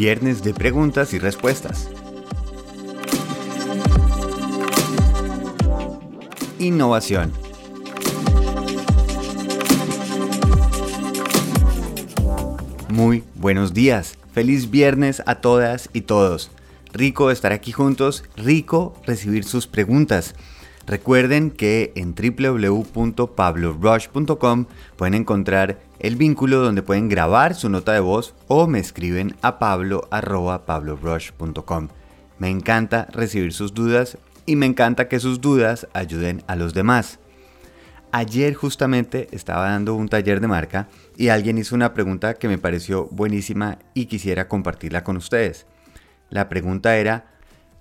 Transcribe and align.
Viernes 0.00 0.42
de 0.42 0.54
preguntas 0.54 1.12
y 1.12 1.18
respuestas. 1.18 1.90
Innovación. 6.58 7.30
Muy 12.88 13.24
buenos 13.34 13.74
días. 13.74 14.16
Feliz 14.32 14.70
viernes 14.70 15.22
a 15.26 15.34
todas 15.42 15.90
y 15.92 16.00
todos. 16.00 16.50
Rico 16.94 17.30
estar 17.30 17.52
aquí 17.52 17.70
juntos, 17.70 18.24
rico 18.38 18.94
recibir 19.04 19.44
sus 19.44 19.66
preguntas. 19.66 20.34
Recuerden 20.90 21.50
que 21.52 21.92
en 21.94 22.16
www.pablorush.com 22.16 24.64
pueden 24.96 25.14
encontrar 25.14 25.78
el 26.00 26.16
vínculo 26.16 26.58
donde 26.58 26.82
pueden 26.82 27.08
grabar 27.08 27.54
su 27.54 27.68
nota 27.68 27.92
de 27.92 28.00
voz 28.00 28.34
o 28.48 28.66
me 28.66 28.80
escriben 28.80 29.36
a 29.40 29.60
pablo.pablorush.com. 29.60 31.88
Me 32.40 32.50
encanta 32.50 33.06
recibir 33.12 33.52
sus 33.52 33.72
dudas 33.72 34.18
y 34.46 34.56
me 34.56 34.66
encanta 34.66 35.06
que 35.06 35.20
sus 35.20 35.40
dudas 35.40 35.86
ayuden 35.92 36.42
a 36.48 36.56
los 36.56 36.74
demás. 36.74 37.20
Ayer 38.10 38.54
justamente 38.54 39.28
estaba 39.30 39.70
dando 39.70 39.94
un 39.94 40.08
taller 40.08 40.40
de 40.40 40.48
marca 40.48 40.88
y 41.16 41.28
alguien 41.28 41.58
hizo 41.58 41.76
una 41.76 41.94
pregunta 41.94 42.34
que 42.34 42.48
me 42.48 42.58
pareció 42.58 43.06
buenísima 43.12 43.78
y 43.94 44.06
quisiera 44.06 44.48
compartirla 44.48 45.04
con 45.04 45.16
ustedes. 45.16 45.68
La 46.30 46.48
pregunta 46.48 46.96
era, 46.96 47.26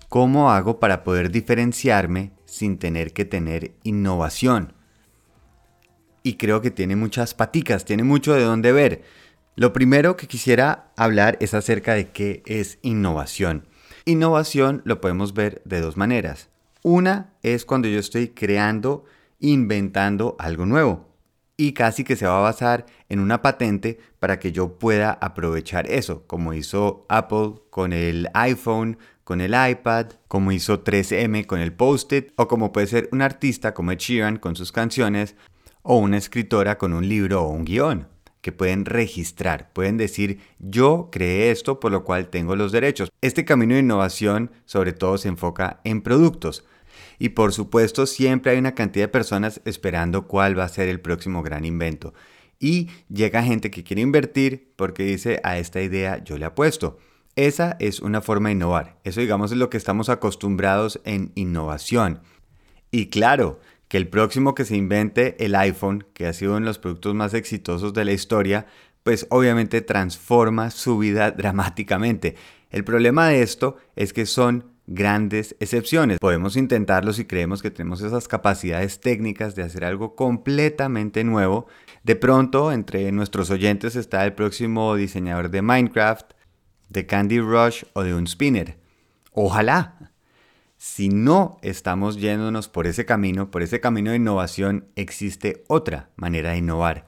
¿cómo 0.10 0.52
hago 0.52 0.80
para 0.80 1.04
poder 1.04 1.32
diferenciarme 1.32 2.38
sin 2.50 2.78
tener 2.78 3.14
que 3.14 3.26
tener 3.26 3.72
innovación? 3.84 4.74
Y 6.24 6.36
creo 6.36 6.62
que 6.62 6.72
tiene 6.72 6.96
muchas 6.96 7.34
paticas, 7.34 7.86
tiene 7.86 8.04
mucho 8.04 8.34
de 8.34 8.44
dónde 8.44 8.72
ver. 8.72 9.04
Lo 9.56 9.74
primero 9.74 10.16
que 10.16 10.28
quisiera 10.28 10.92
hablar 10.96 11.38
es 11.42 11.54
acerca 11.54 11.94
de 11.94 12.12
qué 12.12 12.44
es 12.46 12.80
innovación. 12.82 13.68
Innovación 14.06 14.82
lo 14.86 15.02
podemos 15.02 15.34
ver 15.34 15.62
de 15.66 15.82
dos 15.82 15.98
maneras. 15.98 16.50
Una 16.84 17.34
es 17.44 17.66
cuando 17.66 17.88
yo 17.88 18.00
estoy 18.00 18.30
creando, 18.30 19.06
inventando 19.40 20.36
algo 20.40 20.66
nuevo 20.66 21.09
y 21.60 21.74
casi 21.74 22.06
que 22.06 22.16
se 22.16 22.26
va 22.26 22.38
a 22.38 22.42
basar 22.42 22.86
en 23.10 23.20
una 23.20 23.42
patente 23.42 24.00
para 24.20 24.40
que 24.40 24.54
yo 24.54 24.80
pueda 24.80 25.12
aprovechar 25.12 25.92
eso, 25.92 26.24
como 26.26 26.54
hizo 26.54 27.06
Apple 27.10 27.56
con 27.70 27.92
el 27.92 28.30
iPhone, 28.34 28.98
con 29.26 29.42
el 29.42 29.54
iPad, 29.54 30.06
como 30.30 30.54
hizo 30.54 30.86
3M 30.86 31.46
con 31.46 31.60
el 31.60 31.74
Post-it, 31.74 32.32
o 32.38 32.48
como 32.48 32.72
puede 32.72 32.88
ser 32.88 33.10
un 33.12 33.22
artista 33.22 33.74
como 33.74 33.92
Ed 33.92 34.38
con 34.40 34.56
sus 34.56 34.72
canciones, 34.72 35.36
o 35.82 35.98
una 35.98 36.16
escritora 36.16 36.78
con 36.78 36.94
un 36.94 37.10
libro 37.10 37.44
o 37.44 37.50
un 37.50 37.66
guion, 37.66 38.08
que 38.40 38.54
pueden 38.54 38.86
registrar, 38.86 39.70
pueden 39.74 39.98
decir 39.98 40.40
yo 40.60 41.10
creé 41.12 41.52
esto 41.52 41.82
por 41.82 41.92
lo 41.92 42.06
cual 42.06 42.30
tengo 42.30 42.56
los 42.56 42.72
derechos. 42.72 43.12
Este 43.20 43.44
camino 43.44 43.74
de 43.74 43.82
innovación 43.82 44.52
sobre 44.64 44.94
todo 44.94 45.18
se 45.18 45.28
enfoca 45.28 45.82
en 45.84 46.04
productos, 46.04 46.64
y 47.20 47.30
por 47.30 47.54
supuesto, 47.54 48.08
siempre 48.08 48.54
hay 48.54 48.58
una 48.58 48.74
cantidad 48.74 49.04
de 49.04 49.10
personas 49.10 49.62
esperando 49.66 50.26
cuál 50.26 50.58
va 50.58 50.64
a 50.64 50.70
ser 50.70 50.88
el 50.88 51.02
próximo 51.02 51.44
gran 51.44 51.66
invento. 51.66 52.14
Y 52.60 52.90
llega 53.10 53.44
gente 53.44 53.70
que 53.70 53.84
quiere 53.84 54.02
invertir 54.02 54.74
porque 54.78 55.04
dice 55.04 55.42
a 55.44 55.58
esta 55.58 55.82
idea 55.82 56.24
yo 56.24 56.38
le 56.38 56.46
apuesto. 56.46 56.98
Esa 57.36 57.76
es 57.80 58.00
una 58.00 58.22
forma 58.22 58.50
de 58.50 58.56
innovar. 58.56 59.00
Eso 59.04 59.22
digamos 59.22 59.52
es 59.52 59.58
lo 59.58 59.70
que 59.70 59.78
estamos 59.78 60.10
acostumbrados 60.10 61.02
en 61.04 61.32
innovación. 61.36 62.22
Y 62.92 63.08
claro, 63.08 63.60
que 63.90 63.98
el 63.98 64.08
próximo 64.08 64.56
que 64.56 64.66
se 64.66 64.78
invente 64.78 65.36
el 65.44 65.56
iPhone, 65.56 66.06
que 66.14 66.28
ha 66.28 66.34
sido 66.34 66.52
uno 66.52 66.62
de 66.62 66.66
los 66.68 66.80
productos 66.80 67.16
más 67.16 67.34
exitosos 67.34 67.94
de 67.94 68.06
la 68.06 68.14
historia, 68.14 68.66
pues 69.04 69.28
obviamente 69.30 69.82
transforma 69.82 70.70
su 70.70 70.98
vida 70.98 71.32
dramáticamente. 71.38 72.36
El 72.70 72.84
problema 72.84 73.28
de 73.28 73.42
esto 73.42 73.78
es 73.96 74.14
que 74.14 74.26
son 74.26 74.79
grandes 74.90 75.56
excepciones. 75.60 76.18
Podemos 76.20 76.58
intentarlo 76.58 77.14
si 77.14 77.26
creemos 77.26 77.62
que 77.62 77.70
tenemos 77.70 78.02
esas 78.02 78.28
capacidades 78.28 79.00
técnicas 79.00 79.56
de 79.56 79.62
hacer 79.62 79.86
algo 79.86 80.16
completamente 80.16 81.24
nuevo. 81.24 81.68
De 82.04 82.16
pronto, 82.16 82.72
entre 82.72 83.12
nuestros 83.12 83.52
oyentes 83.52 83.96
está 83.96 84.26
el 84.26 84.34
próximo 84.34 84.96
diseñador 84.96 85.52
de 85.52 85.62
Minecraft, 85.62 86.32
de 86.90 87.06
Candy 87.06 87.40
Rush 87.40 87.84
o 87.94 88.04
de 88.04 88.16
un 88.16 88.28
spinner. 88.28 88.80
Ojalá. 89.32 90.12
Si 90.78 91.10
no 91.10 91.60
estamos 91.62 92.18
yéndonos 92.18 92.70
por 92.70 92.88
ese 92.88 93.06
camino, 93.06 93.52
por 93.52 93.62
ese 93.62 93.82
camino 93.82 94.12
de 94.12 94.16
innovación, 94.18 94.88
existe 94.96 95.66
otra 95.68 96.10
manera 96.16 96.52
de 96.52 96.60
innovar. 96.60 97.06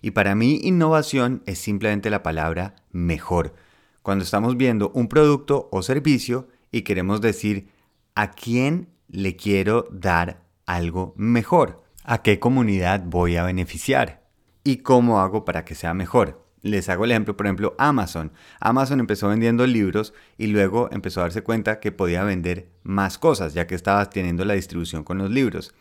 Y 0.00 0.12
para 0.12 0.36
mí 0.36 0.60
innovación 0.62 1.42
es 1.44 1.58
simplemente 1.58 2.10
la 2.10 2.22
palabra 2.22 2.76
mejor. 2.92 3.54
Cuando 4.02 4.22
estamos 4.22 4.56
viendo 4.56 4.92
un 4.94 5.08
producto 5.08 5.68
o 5.72 5.82
servicio 5.82 6.46
y 6.70 6.82
queremos 6.82 7.20
decir 7.20 7.68
a 8.14 8.30
quién 8.30 8.88
le 9.08 9.36
quiero 9.36 9.88
dar 9.90 10.44
algo 10.66 11.14
mejor, 11.16 11.82
a 12.04 12.22
qué 12.22 12.38
comunidad 12.38 13.04
voy 13.06 13.36
a 13.36 13.44
beneficiar 13.44 14.28
y 14.64 14.78
cómo 14.78 15.20
hago 15.20 15.44
para 15.44 15.64
que 15.64 15.74
sea 15.74 15.94
mejor. 15.94 16.44
Les 16.62 16.88
hago 16.88 17.04
el 17.04 17.12
ejemplo, 17.12 17.36
por 17.36 17.46
ejemplo, 17.46 17.74
Amazon. 17.78 18.32
Amazon 18.60 19.00
empezó 19.00 19.28
vendiendo 19.28 19.66
libros 19.66 20.12
y 20.36 20.48
luego 20.48 20.88
empezó 20.90 21.20
a 21.20 21.24
darse 21.24 21.42
cuenta 21.42 21.80
que 21.80 21.92
podía 21.92 22.24
vender 22.24 22.68
más 22.82 23.16
cosas, 23.16 23.54
ya 23.54 23.66
que 23.66 23.74
estaba 23.74 24.10
teniendo 24.10 24.44
la 24.44 24.54
distribución 24.54 25.04
con 25.04 25.18
los 25.18 25.30
libros. 25.30 25.74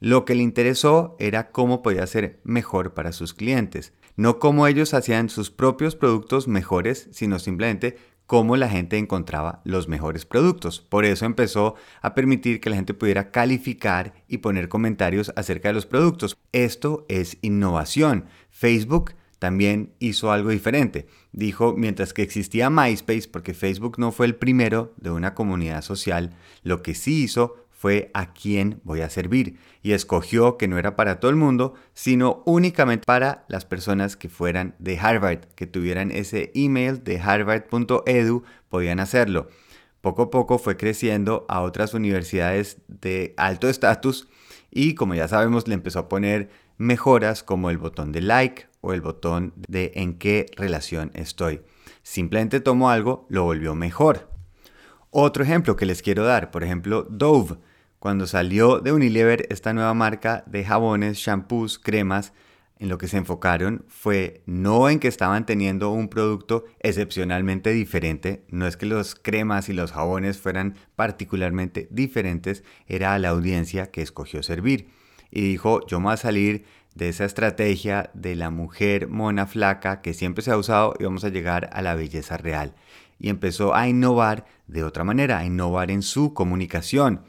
Lo 0.00 0.24
que 0.24 0.34
le 0.34 0.42
interesó 0.42 1.16
era 1.20 1.50
cómo 1.50 1.82
podía 1.82 2.06
ser 2.06 2.40
mejor 2.42 2.94
para 2.94 3.12
sus 3.12 3.34
clientes. 3.34 3.92
No 4.16 4.38
cómo 4.38 4.66
ellos 4.66 4.94
hacían 4.94 5.28
sus 5.28 5.50
propios 5.50 5.94
productos 5.94 6.48
mejores, 6.48 7.08
sino 7.12 7.38
simplemente 7.38 7.96
cómo 8.30 8.56
la 8.56 8.68
gente 8.68 8.96
encontraba 8.96 9.60
los 9.64 9.88
mejores 9.88 10.24
productos. 10.24 10.80
Por 10.80 11.04
eso 11.04 11.26
empezó 11.26 11.74
a 12.00 12.14
permitir 12.14 12.60
que 12.60 12.70
la 12.70 12.76
gente 12.76 12.94
pudiera 12.94 13.32
calificar 13.32 14.14
y 14.28 14.38
poner 14.38 14.68
comentarios 14.68 15.32
acerca 15.34 15.66
de 15.66 15.74
los 15.74 15.84
productos. 15.84 16.38
Esto 16.52 17.06
es 17.08 17.38
innovación. 17.42 18.26
Facebook 18.48 19.14
también 19.40 19.94
hizo 19.98 20.30
algo 20.30 20.50
diferente. 20.50 21.08
Dijo, 21.32 21.74
mientras 21.76 22.12
que 22.12 22.22
existía 22.22 22.70
MySpace, 22.70 23.28
porque 23.28 23.52
Facebook 23.52 23.98
no 23.98 24.12
fue 24.12 24.26
el 24.26 24.36
primero 24.36 24.94
de 24.96 25.10
una 25.10 25.34
comunidad 25.34 25.82
social, 25.82 26.36
lo 26.62 26.82
que 26.84 26.94
sí 26.94 27.24
hizo 27.24 27.59
fue 27.80 28.10
a 28.12 28.34
quién 28.34 28.78
voy 28.84 29.00
a 29.00 29.08
servir 29.08 29.56
y 29.82 29.92
escogió 29.92 30.58
que 30.58 30.68
no 30.68 30.76
era 30.76 30.96
para 30.96 31.18
todo 31.18 31.30
el 31.30 31.38
mundo, 31.38 31.72
sino 31.94 32.42
únicamente 32.44 33.06
para 33.06 33.46
las 33.48 33.64
personas 33.64 34.18
que 34.18 34.28
fueran 34.28 34.74
de 34.78 34.98
Harvard, 34.98 35.46
que 35.54 35.66
tuvieran 35.66 36.10
ese 36.10 36.52
email 36.54 37.02
de 37.02 37.18
harvard.edu, 37.18 38.42
podían 38.68 39.00
hacerlo. 39.00 39.48
Poco 40.02 40.24
a 40.24 40.30
poco 40.30 40.58
fue 40.58 40.76
creciendo 40.76 41.46
a 41.48 41.62
otras 41.62 41.94
universidades 41.94 42.76
de 42.86 43.32
alto 43.38 43.66
estatus 43.66 44.28
y 44.70 44.94
como 44.94 45.14
ya 45.14 45.26
sabemos 45.26 45.66
le 45.66 45.72
empezó 45.72 46.00
a 46.00 46.08
poner 46.10 46.50
mejoras 46.76 47.42
como 47.42 47.70
el 47.70 47.78
botón 47.78 48.12
de 48.12 48.20
like 48.20 48.66
o 48.82 48.92
el 48.92 49.00
botón 49.00 49.54
de 49.56 49.92
en 49.94 50.18
qué 50.18 50.44
relación 50.54 51.12
estoy. 51.14 51.62
Simplemente 52.02 52.60
tomó 52.60 52.90
algo, 52.90 53.24
lo 53.30 53.44
volvió 53.44 53.74
mejor. 53.74 54.28
Otro 55.08 55.42
ejemplo 55.42 55.76
que 55.76 55.86
les 55.86 56.02
quiero 56.02 56.24
dar, 56.24 56.50
por 56.50 56.62
ejemplo, 56.62 57.06
Dove 57.08 57.56
cuando 58.00 58.26
salió 58.26 58.80
de 58.80 58.92
Unilever 58.92 59.46
esta 59.50 59.74
nueva 59.74 59.92
marca 59.92 60.42
de 60.46 60.64
jabones, 60.64 61.18
shampoos, 61.18 61.78
cremas, 61.78 62.32
en 62.78 62.88
lo 62.88 62.96
que 62.96 63.08
se 63.08 63.18
enfocaron 63.18 63.84
fue 63.88 64.40
no 64.46 64.88
en 64.88 65.00
que 65.00 65.08
estaban 65.08 65.44
teniendo 65.44 65.90
un 65.90 66.08
producto 66.08 66.64
excepcionalmente 66.80 67.72
diferente, 67.72 68.42
no 68.48 68.66
es 68.66 68.78
que 68.78 68.86
los 68.86 69.14
cremas 69.14 69.68
y 69.68 69.74
los 69.74 69.92
jabones 69.92 70.38
fueran 70.38 70.76
particularmente 70.96 71.88
diferentes, 71.90 72.64
era 72.86 73.12
a 73.12 73.18
la 73.18 73.28
audiencia 73.28 73.90
que 73.90 74.00
escogió 74.00 74.42
servir. 74.42 74.88
Y 75.30 75.42
dijo, 75.42 75.86
yo 75.86 76.00
me 76.00 76.04
voy 76.04 76.14
a 76.14 76.16
salir 76.16 76.64
de 76.94 77.10
esa 77.10 77.26
estrategia 77.26 78.10
de 78.14 78.34
la 78.34 78.48
mujer 78.48 79.08
mona 79.08 79.46
flaca 79.46 80.00
que 80.00 80.14
siempre 80.14 80.42
se 80.42 80.50
ha 80.50 80.56
usado 80.56 80.94
y 80.98 81.04
vamos 81.04 81.24
a 81.24 81.28
llegar 81.28 81.68
a 81.74 81.82
la 81.82 81.94
belleza 81.94 82.38
real. 82.38 82.74
Y 83.18 83.28
empezó 83.28 83.74
a 83.74 83.88
innovar 83.88 84.46
de 84.68 84.84
otra 84.84 85.04
manera, 85.04 85.36
a 85.36 85.44
innovar 85.44 85.90
en 85.90 86.00
su 86.00 86.32
comunicación 86.32 87.20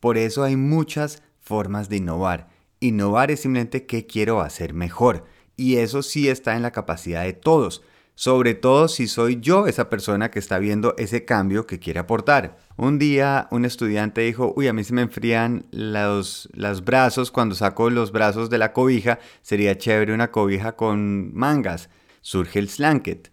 por 0.00 0.16
eso 0.16 0.44
hay 0.44 0.56
muchas 0.56 1.22
formas 1.40 1.88
de 1.88 1.96
innovar. 1.96 2.48
Innovar 2.80 3.30
es 3.30 3.40
simplemente 3.40 3.86
qué 3.86 4.06
quiero 4.06 4.40
hacer 4.40 4.74
mejor. 4.74 5.24
Y 5.56 5.76
eso 5.76 6.02
sí 6.02 6.28
está 6.28 6.54
en 6.54 6.62
la 6.62 6.70
capacidad 6.70 7.24
de 7.24 7.32
todos. 7.32 7.82
Sobre 8.14 8.54
todo 8.54 8.88
si 8.88 9.06
soy 9.06 9.38
yo 9.40 9.66
esa 9.66 9.88
persona 9.88 10.30
que 10.30 10.38
está 10.40 10.58
viendo 10.58 10.94
ese 10.98 11.24
cambio 11.24 11.66
que 11.66 11.78
quiere 11.78 12.00
aportar. 12.00 12.58
Un 12.76 12.98
día 12.98 13.48
un 13.50 13.64
estudiante 13.64 14.22
dijo, 14.22 14.52
uy, 14.56 14.68
a 14.68 14.72
mí 14.72 14.82
se 14.84 14.92
me 14.92 15.02
enfrían 15.02 15.66
los, 15.70 16.48
los 16.52 16.84
brazos 16.84 17.30
cuando 17.30 17.54
saco 17.54 17.90
los 17.90 18.12
brazos 18.12 18.50
de 18.50 18.58
la 18.58 18.72
cobija. 18.72 19.18
Sería 19.42 19.78
chévere 19.78 20.14
una 20.14 20.30
cobija 20.30 20.74
con 20.74 21.32
mangas. 21.34 21.90
Surge 22.20 22.58
el 22.58 22.68
slanket. 22.68 23.32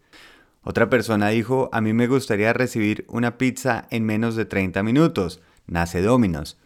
Otra 0.62 0.90
persona 0.90 1.30
dijo, 1.30 1.70
a 1.72 1.82
mí 1.82 1.94
me 1.94 2.08
gustaría 2.08 2.54
recibir 2.54 3.06
una 3.08 3.38
pizza 3.38 3.88
en 3.92 4.04
menos 4.04 4.36
de 4.36 4.46
30 4.46 4.82
minutos 4.84 5.42
nace 5.68 6.02
Dominos. 6.02 6.58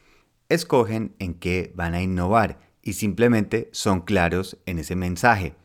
Escogen 0.49 1.15
en 1.19 1.35
qué 1.35 1.71
van 1.75 1.93
a 1.93 2.01
innovar 2.01 2.59
y 2.81 2.93
simplemente 2.93 3.69
son 3.71 4.01
claros 4.01 4.57
en 4.65 4.79
ese 4.79 4.95
mensaje. 4.95 5.55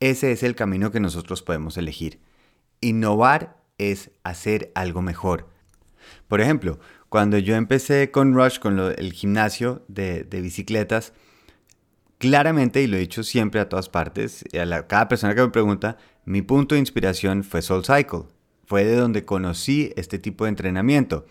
Ese 0.00 0.32
es 0.32 0.42
el 0.42 0.54
camino 0.54 0.90
que 0.90 1.00
nosotros 1.00 1.42
podemos 1.42 1.76
elegir. 1.76 2.20
Innovar 2.80 3.62
es 3.78 4.10
hacer 4.24 4.72
algo 4.74 5.02
mejor. 5.02 5.48
Por 6.28 6.40
ejemplo, 6.40 6.80
cuando 7.08 7.38
yo 7.38 7.56
empecé 7.56 8.10
con 8.10 8.34
Rush, 8.34 8.58
con 8.58 8.78
el 8.78 9.12
gimnasio 9.12 9.84
de, 9.88 10.24
bicicletas, 10.30 11.12
claramente, 12.18 12.82
y 12.82 12.86
lo 12.86 12.96
he 12.96 13.00
dicho 13.00 13.22
siempre 13.22 13.60
a 13.60 13.68
todas 13.68 13.88
partes, 13.88 14.44
a 14.54 14.86
cada 14.86 15.08
persona 15.08 15.34
que 15.34 15.42
me 15.42 15.48
pregunta, 15.48 15.98
mi 16.24 16.42
punto 16.42 16.74
de 16.74 16.80
inspiración 16.80 17.44
fue 17.44 17.62
Soul 17.62 17.84
Cycle. 17.84 18.24
Fue 18.64 18.84
de 18.84 18.94
donde 18.94 19.24
conocí 19.24 19.92
este 19.96 20.18
tipo 20.18 20.44
de 20.44 20.50
entrenamiento. 20.50 21.26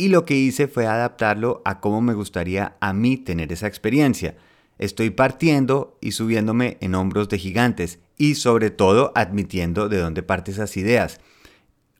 Y 0.00 0.08
lo 0.08 0.24
que 0.24 0.34
hice 0.34 0.66
fue 0.66 0.86
adaptarlo 0.86 1.60
a 1.66 1.78
cómo 1.80 2.00
me 2.00 2.14
gustaría 2.14 2.74
a 2.80 2.94
mí 2.94 3.18
tener 3.18 3.52
esa 3.52 3.66
experiencia. 3.66 4.34
Estoy 4.78 5.10
partiendo 5.10 5.98
y 6.00 6.12
subiéndome 6.12 6.78
en 6.80 6.94
hombros 6.94 7.28
de 7.28 7.36
gigantes 7.36 7.98
y 8.16 8.36
sobre 8.36 8.70
todo 8.70 9.12
admitiendo 9.14 9.90
de 9.90 9.98
dónde 9.98 10.22
parte 10.22 10.52
esas 10.52 10.78
ideas. 10.78 11.20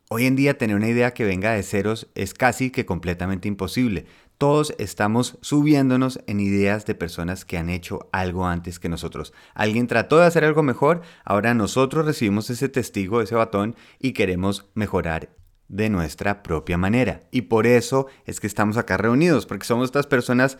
Hoy 0.08 0.24
en 0.24 0.34
día 0.34 0.56
tener 0.56 0.76
una 0.76 0.88
idea 0.88 1.12
que 1.12 1.26
venga 1.26 1.52
de 1.52 1.62
ceros 1.62 2.08
es 2.14 2.32
casi 2.32 2.70
que 2.70 2.86
completamente 2.86 3.48
imposible. 3.48 4.06
Todos 4.38 4.74
estamos 4.78 5.36
subiéndonos 5.42 6.20
en 6.26 6.40
ideas 6.40 6.86
de 6.86 6.94
personas 6.94 7.44
que 7.44 7.58
han 7.58 7.68
hecho 7.68 8.08
algo 8.12 8.46
antes 8.46 8.78
que 8.78 8.88
nosotros. 8.88 9.34
Alguien 9.52 9.88
trató 9.88 10.16
de 10.20 10.24
hacer 10.24 10.46
algo 10.46 10.62
mejor, 10.62 11.02
ahora 11.22 11.52
nosotros 11.52 12.06
recibimos 12.06 12.48
ese 12.48 12.70
testigo, 12.70 13.20
ese 13.20 13.34
batón 13.34 13.76
y 13.98 14.12
queremos 14.14 14.64
mejorar 14.72 15.38
de 15.70 15.88
nuestra 15.88 16.42
propia 16.42 16.76
manera. 16.76 17.22
Y 17.30 17.42
por 17.42 17.66
eso 17.66 18.06
es 18.26 18.40
que 18.40 18.46
estamos 18.46 18.76
acá 18.76 18.96
reunidos, 18.98 19.46
porque 19.46 19.66
somos 19.66 19.86
estas 19.86 20.06
personas 20.06 20.58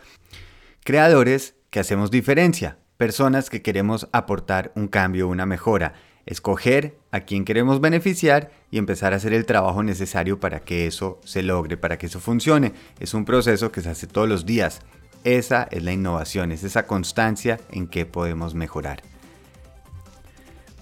creadores 0.83 1.55
que 1.69 1.79
hacemos 1.79 2.09
diferencia, 2.09 2.79
personas 2.97 3.49
que 3.49 3.61
queremos 3.61 4.07
aportar 4.11 4.71
un 4.75 4.87
cambio, 4.87 5.27
una 5.27 5.45
mejora 5.45 5.93
escoger 6.25 6.97
a 7.11 7.21
quién 7.21 7.45
queremos 7.45 7.81
beneficiar 7.81 8.51
y 8.69 8.77
empezar 8.77 9.13
a 9.13 9.17
hacer 9.17 9.33
el 9.33 9.45
trabajo 9.45 9.83
necesario 9.83 10.39
para 10.39 10.61
que 10.61 10.87
eso 10.87 11.19
se 11.23 11.43
logre, 11.43 11.77
para 11.77 11.97
que 11.97 12.05
eso 12.05 12.19
funcione. 12.19 12.73
Es 12.99 13.13
un 13.13 13.25
proceso 13.25 13.71
que 13.71 13.81
se 13.81 13.89
hace 13.89 14.07
todos 14.07 14.29
los 14.29 14.45
días. 14.45 14.81
Esa 15.23 15.67
es 15.71 15.83
la 15.83 15.91
innovación, 15.91 16.51
es 16.51 16.63
esa 16.63 16.87
constancia 16.87 17.59
en 17.71 17.87
que 17.87 18.05
podemos 18.05 18.55
mejorar. 18.55 19.03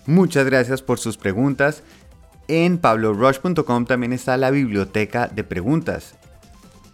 Muchas 0.05 0.45
gracias 0.45 0.81
por 0.81 0.97
sus 0.97 1.17
preguntas. 1.17 1.83
En 2.49 2.79
pablorush.com 2.79 3.85
también 3.85 4.11
está 4.11 4.35
la 4.35 4.49
biblioteca 4.49 5.27
de 5.27 5.43
preguntas. 5.43 6.15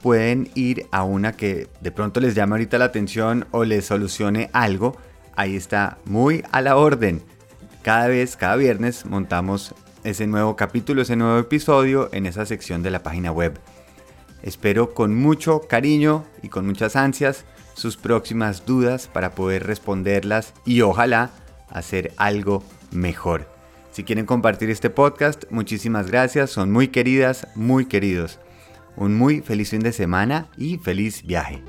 Pueden 0.02 0.50
ir 0.54 0.86
a 0.92 1.04
una 1.04 1.32
que 1.32 1.70
de 1.80 1.92
pronto 1.94 2.20
les 2.20 2.36
llame 2.36 2.56
ahorita 2.56 2.78
la 2.78 2.84
atención 2.84 3.48
o 3.52 3.64
les 3.64 3.86
solucione 3.86 4.50
algo. 4.52 4.98
Ahí 5.34 5.56
está 5.56 5.98
muy 6.04 6.44
a 6.52 6.62
la 6.62 6.76
orden. 6.76 7.24
Cada 7.84 8.10
vez, 8.10 8.36
cada 8.36 8.58
viernes, 8.58 9.06
montamos 9.06 9.74
ese 10.04 10.28
nuevo 10.28 10.58
capítulo, 10.58 11.02
ese 11.02 11.16
nuevo 11.16 11.40
episodio 11.40 12.10
en 12.12 12.26
esa 12.26 12.46
sección 12.46 12.84
de 12.84 12.92
la 12.92 13.02
página 13.02 13.32
web. 13.32 13.58
Espero 14.44 14.94
con 14.94 15.16
mucho 15.16 15.62
cariño 15.70 16.26
y 16.44 16.50
con 16.50 16.66
muchas 16.66 16.98
ansias 16.98 17.46
sus 17.76 17.96
próximas 17.96 18.66
dudas 18.66 19.08
para 19.08 19.32
poder 19.32 19.66
responderlas 19.66 20.54
y 20.66 20.82
ojalá 20.82 21.30
hacer 21.70 22.12
algo 22.18 22.62
mejor. 22.92 23.55
Si 23.96 24.04
quieren 24.04 24.26
compartir 24.26 24.70
este 24.70 24.90
podcast, 24.90 25.46
muchísimas 25.52 26.12
gracias, 26.12 26.50
son 26.50 26.70
muy 26.70 26.90
queridas, 26.90 27.48
muy 27.56 27.86
queridos. 27.86 28.40
Un 28.98 29.18
muy 29.18 29.40
feliz 29.40 29.70
fin 29.70 29.80
de 29.80 29.94
semana 29.94 30.50
y 30.58 30.80
feliz 30.80 31.26
viaje. 31.26 31.64